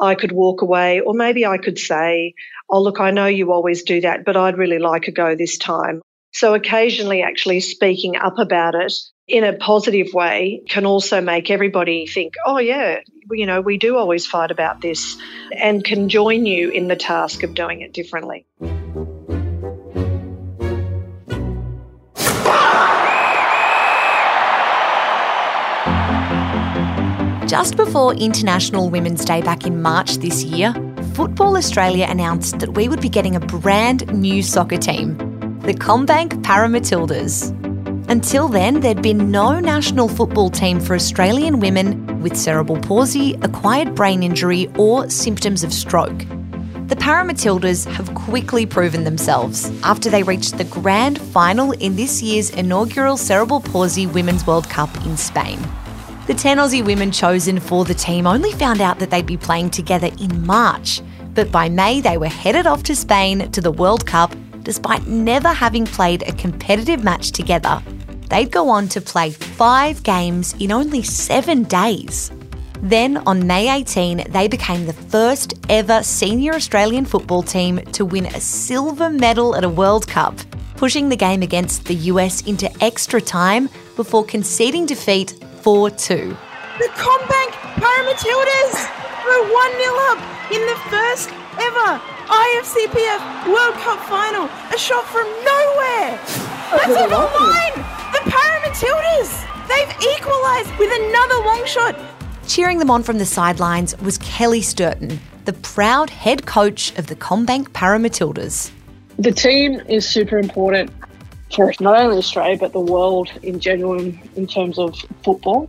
I 0.00 0.14
could 0.14 0.32
walk 0.32 0.62
away, 0.62 1.00
or 1.00 1.14
maybe 1.14 1.46
I 1.46 1.58
could 1.58 1.78
say, 1.78 2.34
Oh, 2.68 2.80
look, 2.80 3.00
I 3.00 3.10
know 3.10 3.26
you 3.26 3.52
always 3.52 3.82
do 3.82 4.00
that, 4.02 4.24
but 4.24 4.36
I'd 4.36 4.56
really 4.56 4.78
like 4.78 5.08
a 5.08 5.12
go 5.12 5.34
this 5.34 5.58
time. 5.58 6.00
So 6.32 6.54
occasionally, 6.54 7.22
actually 7.22 7.60
speaking 7.60 8.16
up 8.16 8.38
about 8.38 8.74
it 8.76 8.94
in 9.26 9.44
a 9.44 9.52
positive 9.52 10.12
way 10.12 10.62
can 10.68 10.86
also 10.86 11.20
make 11.20 11.50
everybody 11.50 12.06
think, 12.06 12.34
oh, 12.44 12.58
yeah, 12.58 13.00
you 13.30 13.46
know, 13.46 13.60
we 13.60 13.78
do 13.78 13.96
always 13.96 14.26
fight 14.26 14.50
about 14.50 14.80
this 14.80 15.16
and 15.52 15.84
can 15.84 16.08
join 16.08 16.46
you 16.46 16.70
in 16.70 16.88
the 16.88 16.96
task 16.96 17.42
of 17.42 17.54
doing 17.54 17.80
it 17.80 17.92
differently. 17.92 18.46
Just 27.50 27.76
before 27.76 28.14
International 28.14 28.90
Women's 28.90 29.24
Day 29.24 29.42
back 29.42 29.66
in 29.66 29.82
March 29.82 30.18
this 30.18 30.44
year, 30.44 30.72
Football 31.14 31.56
Australia 31.56 32.06
announced 32.08 32.60
that 32.60 32.74
we 32.74 32.88
would 32.88 33.00
be 33.00 33.08
getting 33.08 33.34
a 33.34 33.40
brand 33.40 34.06
new 34.14 34.40
soccer 34.40 34.76
team, 34.76 35.18
the 35.62 35.74
CommBank 35.74 36.44
Paramatildas. 36.44 37.50
Until 38.08 38.46
then, 38.46 38.78
there'd 38.78 39.02
been 39.02 39.32
no 39.32 39.58
national 39.58 40.06
football 40.06 40.48
team 40.48 40.78
for 40.78 40.94
Australian 40.94 41.58
women 41.58 42.20
with 42.20 42.36
cerebral 42.36 42.80
palsy, 42.82 43.34
acquired 43.42 43.96
brain 43.96 44.22
injury, 44.22 44.70
or 44.78 45.10
symptoms 45.10 45.64
of 45.64 45.72
stroke. 45.72 46.18
The 46.86 46.94
Paramatildas 46.96 47.84
have 47.90 48.14
quickly 48.14 48.64
proven 48.64 49.02
themselves 49.02 49.72
after 49.82 50.08
they 50.08 50.22
reached 50.22 50.56
the 50.56 50.64
grand 50.66 51.20
final 51.20 51.72
in 51.72 51.96
this 51.96 52.22
year's 52.22 52.50
inaugural 52.50 53.16
Cerebral 53.16 53.60
Palsy 53.60 54.06
Women's 54.06 54.46
World 54.46 54.70
Cup 54.70 54.94
in 55.04 55.16
Spain. 55.16 55.58
The 56.30 56.36
10 56.36 56.58
Aussie 56.58 56.84
women 56.84 57.10
chosen 57.10 57.58
for 57.58 57.84
the 57.84 57.92
team 57.92 58.24
only 58.24 58.52
found 58.52 58.80
out 58.80 59.00
that 59.00 59.10
they'd 59.10 59.26
be 59.26 59.36
playing 59.36 59.70
together 59.70 60.10
in 60.20 60.46
March, 60.46 61.02
but 61.34 61.50
by 61.50 61.68
May 61.68 62.00
they 62.00 62.18
were 62.18 62.28
headed 62.28 62.68
off 62.68 62.84
to 62.84 62.94
Spain 62.94 63.50
to 63.50 63.60
the 63.60 63.72
World 63.72 64.06
Cup 64.06 64.32
despite 64.62 65.08
never 65.08 65.48
having 65.48 65.84
played 65.84 66.22
a 66.22 66.32
competitive 66.34 67.02
match 67.02 67.32
together. 67.32 67.82
They'd 68.28 68.52
go 68.52 68.68
on 68.68 68.86
to 68.90 69.00
play 69.00 69.32
five 69.32 70.04
games 70.04 70.54
in 70.60 70.70
only 70.70 71.02
seven 71.02 71.64
days. 71.64 72.30
Then 72.80 73.16
on 73.26 73.44
May 73.44 73.68
18, 73.68 74.30
they 74.30 74.46
became 74.46 74.86
the 74.86 74.92
first 74.92 75.54
ever 75.68 76.00
senior 76.04 76.54
Australian 76.54 77.06
football 77.06 77.42
team 77.42 77.78
to 77.86 78.04
win 78.04 78.26
a 78.26 78.40
silver 78.40 79.10
medal 79.10 79.56
at 79.56 79.64
a 79.64 79.68
World 79.68 80.06
Cup, 80.06 80.38
pushing 80.76 81.08
the 81.08 81.16
game 81.16 81.42
against 81.42 81.86
the 81.86 81.96
US 82.12 82.42
into 82.42 82.70
extra 82.80 83.20
time 83.20 83.68
before 83.96 84.24
conceding 84.24 84.86
defeat 84.86 85.34
4 85.62 85.90
2. 85.90 86.36
The 86.78 86.88
CommBank 86.96 87.50
Paramatildas 87.76 88.72
were 89.26 89.42
1 89.52 89.72
0 89.76 89.94
up 90.08 90.18
in 90.50 90.62
the 90.64 90.78
first 90.88 91.28
ever 91.60 92.00
IFCPF 92.30 93.46
World 93.52 93.74
Cup 93.74 94.00
final. 94.08 94.48
A 94.72 94.78
shot 94.78 95.04
from 95.04 95.26
nowhere. 95.44 96.18
That's 96.70 96.96
on 96.96 97.12
a 97.12 97.24
line. 97.36 97.74
The 98.12 98.30
Paramatildas. 98.30 99.46
They've 99.68 100.16
equalised 100.16 100.70
with 100.78 100.90
another 100.92 101.44
long 101.44 101.66
shot. 101.66 101.98
Cheering 102.46 102.78
them 102.78 102.90
on 102.90 103.02
from 103.02 103.18
the 103.18 103.26
sidelines 103.26 103.96
was 104.00 104.16
Kelly 104.18 104.62
Stirton, 104.62 105.18
the 105.44 105.52
proud 105.52 106.08
head 106.08 106.46
coach 106.46 106.96
of 106.98 107.08
the 107.08 107.16
CommBank 107.16 107.68
Paramatildas. 107.68 108.70
The 109.18 109.32
team 109.32 109.80
is 109.88 110.08
super 110.08 110.38
important 110.38 110.90
not 111.58 111.98
only 111.98 112.16
Australia 112.16 112.56
but 112.58 112.72
the 112.72 112.80
world 112.80 113.30
in 113.42 113.60
general 113.60 113.98
in, 113.98 114.20
in 114.36 114.46
terms 114.46 114.78
of 114.78 114.96
football 115.22 115.68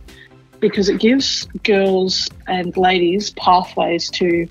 because 0.62 0.88
it 0.88 1.00
gives 1.00 1.44
girls 1.64 2.30
and 2.46 2.74
ladies 2.76 3.30
pathways 3.30 4.08
to 4.10 4.46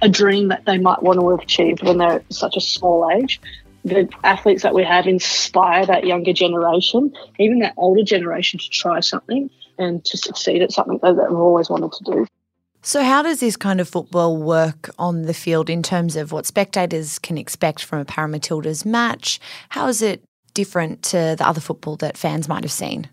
a 0.00 0.08
dream 0.08 0.48
that 0.48 0.64
they 0.64 0.78
might 0.78 1.02
want 1.02 1.20
to 1.20 1.30
have 1.30 1.40
achieved 1.40 1.82
when 1.82 1.98
they're 1.98 2.14
at 2.14 2.32
such 2.32 2.56
a 2.56 2.60
small 2.60 3.08
age. 3.14 3.40
The 3.84 4.08
athletes 4.24 4.62
that 4.62 4.74
we 4.74 4.82
have 4.82 5.06
inspire 5.06 5.86
that 5.86 6.06
younger 6.06 6.32
generation, 6.32 7.12
even 7.38 7.60
that 7.60 7.74
older 7.76 8.02
generation, 8.02 8.58
to 8.58 8.68
try 8.68 9.00
something 9.00 9.50
and 9.78 10.04
to 10.04 10.16
succeed 10.16 10.62
at 10.62 10.72
something 10.72 10.98
that 11.02 11.16
they've 11.16 11.36
always 11.36 11.68
wanted 11.68 11.92
to 11.92 12.04
do. 12.04 12.26
So, 12.84 13.04
how 13.04 13.22
does 13.22 13.40
this 13.40 13.56
kind 13.56 13.80
of 13.80 13.88
football 13.88 14.36
work 14.36 14.90
on 14.98 15.22
the 15.22 15.34
field 15.34 15.70
in 15.70 15.82
terms 15.82 16.16
of 16.16 16.32
what 16.32 16.46
spectators 16.46 17.18
can 17.18 17.38
expect 17.38 17.84
from 17.84 18.00
a 18.00 18.04
Paramatildas 18.04 18.84
match? 18.84 19.38
How 19.68 19.86
is 19.86 20.02
it 20.02 20.22
different 20.54 21.02
to 21.04 21.34
the 21.38 21.46
other 21.46 21.60
football 21.60 21.96
that 21.96 22.16
fans 22.16 22.48
might 22.48 22.64
have 22.64 22.72
seen? 22.72 23.08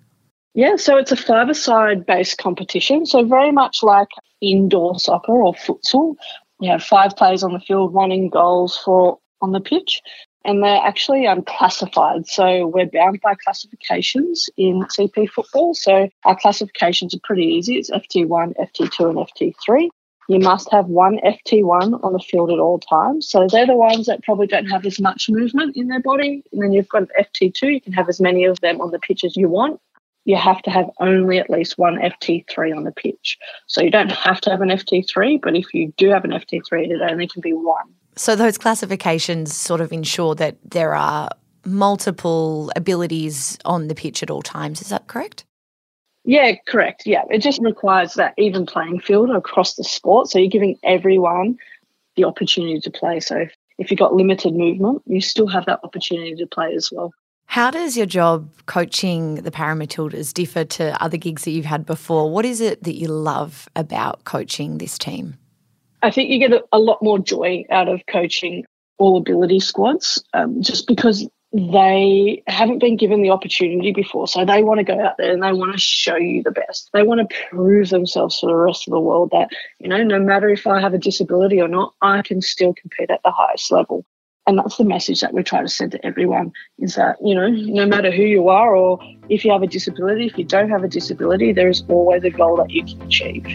Yeah, 0.54 0.76
so 0.76 0.98
it's 0.98 1.12
a 1.12 1.16
five-a-side 1.16 2.06
based 2.06 2.38
competition. 2.38 3.06
So 3.06 3.24
very 3.24 3.52
much 3.52 3.84
like 3.84 4.10
indoor 4.42 5.00
soccer 5.00 5.32
or 5.32 5.54
futsal. 5.54 6.16
You 6.60 6.72
have 6.72 6.84
five 6.84 7.16
players 7.16 7.44
on 7.44 7.54
the 7.54 7.60
field, 7.60 7.94
one 7.94 8.12
in 8.12 8.30
goals, 8.30 8.78
four 8.78 9.20
on 9.42 9.52
the 9.52 9.62
pitch. 9.62 10.02
And 10.46 10.64
they're 10.64 10.82
actually 10.84 11.26
unclassified. 11.26 12.26
So 12.28 12.68
we're 12.68 12.88
bound 12.88 13.20
by 13.22 13.36
classifications 13.36 14.50
in 14.58 14.82
CP 14.84 15.30
football. 15.30 15.74
So 15.76 16.10
our 16.26 16.36
classifications 16.36 17.14
are 17.14 17.20
pretty 17.24 17.44
easy. 17.44 17.76
It's 17.76 17.92
FT1, 17.92 18.56
FT2, 18.58 19.10
and 19.10 19.18
FT3 19.18 19.90
you 20.30 20.40
must 20.40 20.72
have 20.72 20.86
one 20.86 21.18
FT1 21.26 22.04
on 22.04 22.14
the 22.14 22.20
field 22.20 22.52
at 22.52 22.60
all 22.60 22.80
times. 22.80 23.28
So 23.28 23.48
they're 23.52 23.66
the 23.66 23.76
ones 23.76 24.06
that 24.06 24.22
probably 24.22 24.46
don't 24.46 24.68
have 24.68 24.86
as 24.86 25.00
much 25.00 25.28
movement 25.28 25.76
in 25.76 25.88
their 25.88 26.00
body. 26.00 26.44
And 26.54 26.62
then 26.62 26.72
you've 26.72 26.88
got 26.88 27.10
FT2, 27.20 27.74
you 27.74 27.82
can 27.82 27.94
have 27.94 28.08
as 28.08 28.22
many 28.22 28.46
of 28.46 28.60
them 28.60 28.80
on 28.80 28.92
the 28.92 29.00
pitch 29.00 29.24
as 29.24 29.36
you 29.36 29.50
want. 29.50 29.82
You 30.26 30.36
have 30.36 30.62
to 30.62 30.70
have 30.70 30.88
only 31.00 31.40
at 31.40 31.50
least 31.50 31.80
one 31.80 31.96
FT3 31.96 32.78
on 32.78 32.84
the 32.84 32.92
pitch. 32.92 33.40
So 33.66 33.82
you 33.82 33.90
don't 33.90 34.12
have 34.12 34.40
to 34.42 34.52
have 34.52 34.62
an 34.62 34.70
FT3, 34.70 35.42
but 35.42 35.56
if 35.56 35.74
you 35.74 35.92
do 35.98 36.10
have 36.10 36.24
an 36.24 36.32
FT3, 36.32 36.92
it 36.92 37.02
only 37.02 37.28
can 37.28 37.42
be 37.42 37.54
one. 37.54 37.88
So 38.16 38.36
those 38.36 38.60
classifications 38.60 39.56
sort 39.56 39.82
of 39.82 39.92
ensure 39.92 40.36
that 40.36 40.58
there 40.64 40.94
are 40.94 41.30
multiple 41.66 42.72
abilities 42.76 43.58
on 43.66 43.88
the 43.88 43.96
pitch 43.96 44.22
at 44.22 44.30
all 44.30 44.44
times. 44.44 44.80
Is 44.80 44.90
that 44.90 45.08
correct? 45.08 45.44
Yeah, 46.30 46.54
correct. 46.68 47.08
Yeah, 47.08 47.24
it 47.32 47.40
just 47.40 47.60
requires 47.60 48.14
that 48.14 48.36
even 48.38 48.68
playing 48.68 49.00
field 49.00 49.32
across 49.32 49.74
the 49.74 49.84
sport. 49.84 50.28
So 50.28 50.38
you're 50.38 50.48
giving 50.48 50.78
everyone 50.84 51.58
the 52.16 52.26
opportunity 52.26 52.80
to 52.82 52.92
play. 52.92 53.20
So 53.20 53.48
if 53.80 53.90
you've 53.90 54.00
got 54.00 54.14
limited 54.14 54.54
movement, 54.54 55.02
you 55.08 55.22
still 55.22 55.48
have 55.48 55.66
that 55.66 55.80
opportunity 55.84 56.36
to 56.36 56.46
play 56.46 56.76
as 56.76 56.92
well. 56.92 57.12
How 57.48 57.72
does 57.72 57.98
your 57.98 58.06
job 58.06 58.52
coaching 58.68 59.36
the 59.42 59.50
Paramatildas 59.50 60.32
differ 60.32 60.66
to 60.66 61.04
other 61.04 61.18
gigs 61.18 61.46
that 61.46 61.52
you've 61.52 61.66
had 61.66 61.84
before? 61.84 62.30
What 62.30 62.46
is 62.46 62.62
it 62.62 62.84
that 62.84 62.94
you 62.94 63.08
love 63.08 63.68
about 63.76 64.24
coaching 64.24 64.78
this 64.78 65.00
team? 65.00 65.36
I 66.04 66.12
think 66.12 66.30
you 66.30 66.38
get 66.38 66.62
a, 66.72 66.78
lot 66.78 67.02
more 67.02 67.18
joy 67.18 67.66
out 67.72 67.88
of 67.88 68.04
coaching 68.06 68.66
all 69.00 69.18
ability 69.18 69.62
squads 69.62 70.24
um, 70.36 70.62
just 70.62 70.86
because 70.86 71.28
they 71.52 72.44
haven't 72.46 72.80
been 72.80 72.96
given 72.96 73.24
the 73.24 73.32
opportunity 73.32 73.92
before. 73.92 74.28
So 74.28 74.46
they 74.46 74.62
want 74.62 74.80
to 74.80 74.84
go 74.84 75.00
out 75.00 75.18
there 75.18 75.32
and 75.32 75.42
they 75.42 75.52
want 75.52 75.74
to 75.74 75.80
show 75.80 76.16
you 76.16 76.44
the 76.44 76.52
best. 76.52 76.90
They 76.94 77.02
want 77.02 77.28
to 77.28 77.36
prove 77.50 77.90
themselves 77.90 78.40
to 78.40 78.46
the 78.46 78.56
rest 78.56 78.88
of 78.88 78.92
the 78.92 79.00
world 79.00 79.32
that, 79.32 79.50
you 79.80 79.90
know, 79.90 80.04
no 80.04 80.20
matter 80.20 80.50
if 80.50 80.68
I 80.68 80.80
have 80.80 80.94
a 80.94 81.00
disability 81.00 81.60
or 81.60 81.68
not, 81.68 81.94
I 82.02 82.22
can 82.22 82.42
still 82.42 82.74
compete 82.74 83.10
at 83.10 83.22
the 83.24 83.32
highest 83.32 83.72
level. 83.72 84.06
And 84.46 84.58
that's 84.58 84.78
the 84.78 84.84
message 84.84 85.22
that 85.22 85.34
we 85.34 85.44
try 85.44 85.62
to 85.62 85.68
send 85.68 85.92
to 85.94 86.06
everyone 86.06 86.52
is 86.78 86.96
that, 86.96 87.18
you 87.24 87.36
know, 87.36 87.48
no 87.48 87.86
matter 87.86 88.12
who 88.12 88.24
you 88.24 88.50
are 88.50 88.76
or 88.76 89.00
if 89.30 89.44
you 89.44 89.52
have 89.52 89.64
a 89.64 89.68
disability, 89.68 90.28
if 90.28 90.38
you 90.38 90.44
don't 90.44 90.70
have 90.70 90.84
a 90.84 90.88
disability, 90.88 91.52
there 91.52 91.70
is 91.70 91.84
always 91.88 92.24
a 92.24 92.30
goal 92.30 92.58
that 92.58 92.70
you 92.70 92.84
can 92.84 93.02
achieve. 93.02 93.46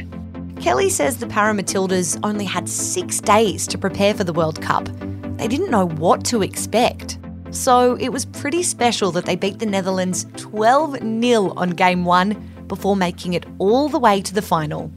Kelly 0.60 0.88
says 0.88 1.18
the 1.18 1.26
Paramatildas 1.26 2.18
only 2.22 2.44
had 2.44 2.68
six 2.68 3.20
days 3.20 3.66
to 3.68 3.78
prepare 3.78 4.14
for 4.14 4.24
the 4.24 4.32
World 4.32 4.62
Cup. 4.62 4.88
They 5.36 5.48
didn't 5.48 5.70
know 5.70 5.86
what 5.86 6.24
to 6.26 6.42
expect. 6.42 7.18
So 7.54 7.96
it 8.00 8.08
was 8.08 8.24
pretty 8.24 8.64
special 8.64 9.12
that 9.12 9.26
they 9.26 9.36
beat 9.36 9.60
the 9.60 9.66
Netherlands 9.66 10.26
12 10.36 10.98
0 10.98 11.52
on 11.56 11.70
game 11.70 12.04
one 12.04 12.32
before 12.66 12.96
making 12.96 13.34
it 13.34 13.46
all 13.58 13.88
the 13.88 13.98
way 13.98 14.20
to 14.22 14.34
the 14.34 14.42
final. 14.42 14.90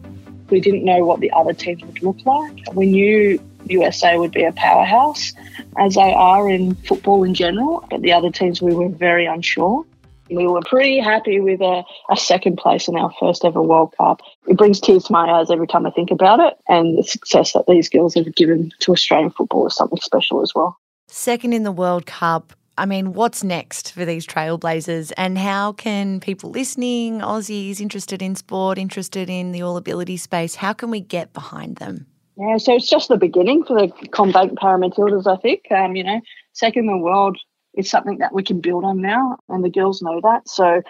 We 0.50 0.60
didn't 0.60 0.84
know 0.84 1.06
what 1.06 1.20
the 1.20 1.32
other 1.32 1.54
teams 1.54 1.84
would 1.84 2.02
look 2.02 2.18
like. 2.26 2.74
We 2.74 2.88
knew 2.88 3.40
USA 3.68 4.18
would 4.18 4.32
be 4.32 4.44
a 4.44 4.52
powerhouse, 4.54 5.34
as 5.78 5.94
they 5.96 6.14
are 6.14 6.50
in 6.50 6.74
football 6.76 7.24
in 7.24 7.36
general, 7.36 7.86
but 7.92 8.02
the 8.02 8.12
other 8.12 8.32
teams 8.32 8.60
we 8.60 8.74
were 8.74 8.90
very 8.90 9.28
unsure. 9.28 9.86
We 10.32 10.48
were 10.48 10.62
pretty 10.62 11.00
happy 11.00 11.40
with 11.40 11.62
a, 11.62 11.84
a, 12.10 12.18
second 12.18 12.58
place 12.58 12.88
in 12.88 12.98
our 12.98 13.12
first 13.20 13.46
ever 13.46 13.62
World 13.62 13.94
Cup. 13.98 14.22
It 14.48 14.58
brings 14.58 14.82
tears 14.82 15.06
to 15.06 15.14
my 15.14 15.30
eyes 15.30 15.52
every 15.52 15.68
time 15.68 15.86
I 15.86 15.92
think 15.92 16.10
about 16.12 16.40
it, 16.40 16.56
and 16.68 16.98
the 16.98 17.04
success 17.04 17.54
that 17.54 17.68
these 17.68 17.88
girls 17.88 18.16
have 18.16 18.34
given 18.36 18.72
to 18.80 18.94
Australian 18.94 19.32
football 19.32 19.68
is 19.68 19.76
something 19.76 20.00
special 20.02 20.42
as 20.42 20.54
well. 20.56 20.78
Second 21.10 21.54
in 21.54 21.64
the 21.64 21.72
World 21.72 22.06
Cup. 22.06 22.54
I 22.78 22.86
mean, 22.86 23.14
what's 23.14 23.44
next 23.44 23.94
for 23.94 24.06
these 24.06 24.28
trailblazers, 24.28 25.12
and 25.18 25.38
how 25.38 25.72
can 25.72 26.20
people 26.20 26.52
listening, 26.52 27.22
Aussies 27.22 27.80
interested 27.80 28.22
in 28.22 28.36
sport, 28.36 28.78
interested 28.78 29.30
in 29.30 29.52
the 29.52 29.64
all 29.64 29.78
ability 29.78 30.18
space, 30.18 30.54
how 30.56 30.74
can 30.74 30.92
we 30.92 31.00
get 31.00 31.34
behind 31.34 31.78
them? 31.78 32.06
Yeah, 32.38 32.58
so 32.58 32.76
it's 32.76 32.90
just 32.90 33.08
the 33.08 33.18
beginning 33.18 33.64
for 33.64 33.74
the 33.80 33.88
CommBank 34.10 34.56
Paramatildas, 34.56 35.26
I 35.26 35.38
think. 35.38 35.62
Um, 35.72 35.96
you 35.96 36.04
know, 36.04 36.22
second 36.54 36.88
in 36.88 36.92
the 36.92 36.98
world 36.98 37.38
is 37.76 37.90
something 37.90 38.20
that 38.20 38.34
we 38.34 38.44
can 38.44 38.62
build 38.62 38.84
on 38.84 39.02
now, 39.02 39.38
and 39.50 39.64
the 39.64 39.70
girls 39.70 40.04
know 40.04 40.20
that. 40.22 40.48
So 40.48 40.84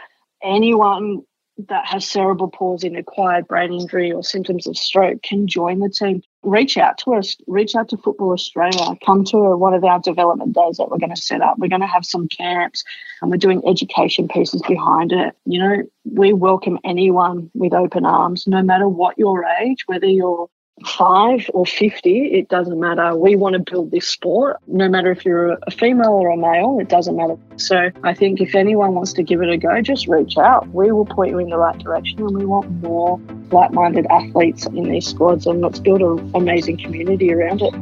anyone 0.43 1.21
that 1.69 1.87
has 1.87 2.05
cerebral 2.05 2.51
palsy 2.51 2.87
and 2.87 2.97
acquired 2.97 3.47
brain 3.47 3.71
injury 3.71 4.11
or 4.11 4.23
symptoms 4.23 4.67
of 4.67 4.77
stroke 4.77 5.21
can 5.23 5.47
join 5.47 5.79
the 5.79 5.89
team. 5.89 6.21
Reach 6.47 6.77
out 6.77 6.97
to 6.99 7.13
us, 7.13 7.35
reach 7.45 7.75
out 7.75 7.89
to 7.89 7.97
Football 7.97 8.31
Australia, 8.31 8.95
come 9.05 9.25
to 9.25 9.37
one 9.57 9.73
of 9.73 9.83
our 9.83 9.99
development 9.99 10.53
days 10.53 10.77
that 10.77 10.89
we're 10.89 10.97
going 10.97 11.13
to 11.13 11.21
set 11.21 11.41
up. 11.41 11.57
We're 11.59 11.67
going 11.67 11.81
to 11.81 11.87
have 11.87 12.05
some 12.05 12.29
camps 12.29 12.85
and 13.21 13.29
we're 13.29 13.35
doing 13.35 13.61
education 13.67 14.29
pieces 14.29 14.61
behind 14.65 15.11
it. 15.11 15.35
You 15.45 15.59
know, 15.59 15.83
we 16.05 16.31
welcome 16.31 16.79
anyone 16.85 17.51
with 17.53 17.73
open 17.73 18.05
arms, 18.05 18.47
no 18.47 18.63
matter 18.63 18.87
what 18.87 19.17
your 19.17 19.43
age, 19.59 19.83
whether 19.87 20.07
you're 20.07 20.49
five 20.85 21.49
or 21.53 21.65
50, 21.65 22.33
it 22.33 22.49
doesn't 22.49 22.79
matter. 22.79 23.15
We 23.15 23.35
want 23.35 23.53
to 23.53 23.71
build 23.71 23.91
this 23.91 24.07
sport, 24.07 24.57
no 24.67 24.87
matter 24.87 25.11
if 25.11 25.25
you're 25.25 25.57
a 25.65 25.71
female 25.71 26.11
or 26.11 26.29
a 26.29 26.37
male, 26.37 26.77
it 26.79 26.89
doesn't 26.89 27.15
matter. 27.15 27.37
So 27.55 27.89
I 28.03 28.13
think 28.13 28.41
if 28.41 28.53
anyone 28.53 28.93
wants 28.93 29.13
to 29.13 29.23
give 29.23 29.41
it 29.41 29.49
a 29.49 29.57
go, 29.57 29.81
just 29.81 30.07
reach 30.07 30.37
out. 30.37 30.67
We 30.69 30.91
will 30.91 31.05
point 31.05 31.31
you 31.31 31.39
in 31.39 31.49
the 31.49 31.57
right 31.57 31.77
direction 31.77 32.19
and 32.19 32.37
we 32.37 32.45
want 32.45 32.69
more 32.83 33.19
like 33.51 33.71
minded 33.71 34.05
athletes 34.07 34.65
in 34.67 34.83
these 34.83 35.07
squads 35.07 35.47
and 35.47 35.61
let's 35.61 35.79
build 35.79 36.01
an 36.01 36.31
amazing 36.35 36.77
community 36.77 37.33
around 37.33 37.61
it. 37.61 37.73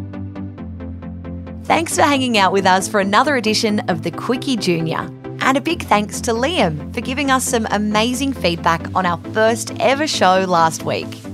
Thanks 1.65 1.95
for 1.95 2.03
hanging 2.03 2.37
out 2.37 2.53
with 2.53 2.65
us 2.65 2.87
for 2.87 2.99
another 2.99 3.35
edition 3.35 3.79
of 3.89 4.03
the 4.03 4.11
Quicky 4.11 4.57
Junior. 4.57 5.09
And 5.41 5.57
a 5.57 5.61
big 5.61 5.83
thanks 5.83 6.21
to 6.21 6.31
Liam 6.31 6.93
for 6.93 7.01
giving 7.01 7.29
us 7.29 7.43
some 7.43 7.67
amazing 7.71 8.33
feedback 8.33 8.95
on 8.95 9.05
our 9.05 9.17
first 9.33 9.73
ever 9.79 10.07
show 10.07 10.45
last 10.47 10.83
week. 10.83 11.24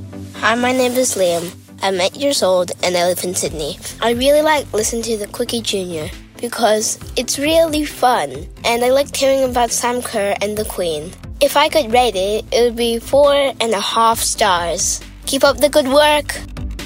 Hi, 0.41 0.55
my 0.55 0.71
name 0.71 0.93
is 0.93 1.13
Liam. 1.13 1.55
I'm 1.83 2.01
8 2.01 2.15
years 2.15 2.41
old 2.41 2.71
and 2.81 2.97
I 2.97 3.05
live 3.05 3.23
in 3.23 3.35
Sydney. 3.35 3.77
I 4.01 4.13
really 4.13 4.41
like 4.41 4.73
listening 4.73 5.03
to 5.03 5.15
the 5.15 5.27
Quicky 5.27 5.61
Junior 5.61 6.09
because 6.37 6.97
it's 7.15 7.37
really 7.37 7.85
fun 7.85 8.47
and 8.65 8.83
I 8.83 8.89
liked 8.89 9.15
hearing 9.15 9.47
about 9.47 9.69
Sam 9.69 10.01
Kerr 10.01 10.33
and 10.41 10.57
the 10.57 10.65
Queen. 10.65 11.11
If 11.41 11.55
I 11.55 11.69
could 11.69 11.93
rate 11.93 12.15
it, 12.15 12.43
it 12.51 12.63
would 12.63 12.75
be 12.75 12.97
four 12.97 13.35
and 13.35 13.71
a 13.71 13.79
half 13.79 14.17
stars. 14.17 14.99
Keep 15.27 15.43
up 15.43 15.57
the 15.57 15.69
good 15.69 15.87
work. 15.87 16.35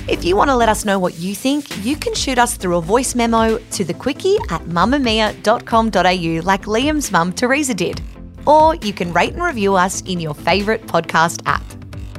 If 0.09 0.25
you 0.25 0.35
want 0.35 0.50
to 0.50 0.55
let 0.57 0.67
us 0.67 0.83
know 0.83 1.00
what 1.00 1.17
you 1.17 1.33
think, 1.33 1.65
you 1.85 1.95
can 1.95 2.13
shoot 2.13 2.38
us 2.38 2.57
through 2.57 2.75
a 2.75 2.81
voice 2.81 3.15
memo 3.15 3.57
to 3.71 3.85
the 3.85 3.93
quicky 3.93 4.35
at 4.50 4.63
mamamia.com.au 4.65 6.41
like 6.45 6.65
Liam's 6.65 7.09
mum 7.09 7.31
Teresa 7.31 7.74
did. 7.74 8.01
Or 8.45 8.75
you 8.75 8.91
can 8.91 9.13
rate 9.13 9.31
and 9.31 9.41
review 9.41 9.75
us 9.75 10.01
in 10.01 10.19
your 10.19 10.35
favourite 10.35 10.85
podcast 10.88 11.41
app. 11.45 11.63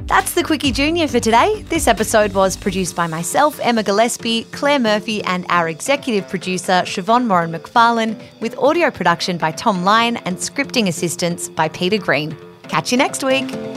That's 0.07 0.33
the 0.33 0.41
Quicky 0.41 0.73
Junior 0.73 1.05
for 1.09 1.19
today. 1.19 1.63
This 1.63 1.85
episode 1.85 2.33
was 2.33 2.55
produced 2.55 2.95
by 2.95 3.07
myself, 3.07 3.59
Emma 3.61 3.83
Gillespie, 3.83 4.45
Claire 4.53 4.79
Murphy, 4.79 5.21
and 5.25 5.45
our 5.49 5.67
executive 5.67 6.29
producer, 6.29 6.83
Siobhan 6.85 7.27
Moran 7.27 7.51
McFarlane, 7.51 8.17
with 8.39 8.57
audio 8.57 8.89
production 8.89 9.37
by 9.37 9.51
Tom 9.51 9.83
Lyon 9.83 10.15
and 10.17 10.37
scripting 10.37 10.87
assistance 10.87 11.49
by 11.49 11.67
Peter 11.67 11.97
Green. 11.97 12.37
Catch 12.69 12.93
you 12.93 12.97
next 12.97 13.21
week. 13.21 13.76